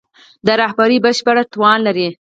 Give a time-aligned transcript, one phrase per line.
[0.45, 2.09] د رهبري بشپړ توان لري.